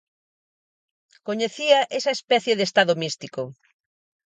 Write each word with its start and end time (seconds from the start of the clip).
Coñecía 1.27 1.79
esa 1.99 2.11
especie 2.17 2.53
de 2.57 2.63
estado 2.69 2.93
místico. 3.03 3.41